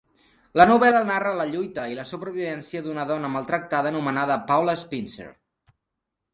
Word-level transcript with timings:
La 0.59 0.65
novel·la 0.69 1.01
narra 1.09 1.33
la 1.39 1.45
lluita 1.51 1.83
i 1.91 1.99
la 1.99 2.07
supervivència 2.13 2.83
d'una 2.87 3.07
dona 3.13 3.31
maltractada 3.37 3.95
anomenada 3.95 4.41
Paula 4.51 4.79
Spencer. 4.89 5.33